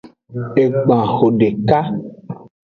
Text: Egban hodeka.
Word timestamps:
Egban 0.61 1.05
hodeka. 1.15 1.79